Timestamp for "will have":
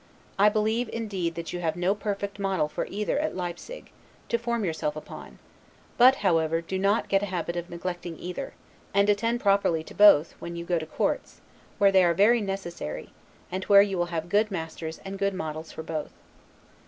13.95-14.27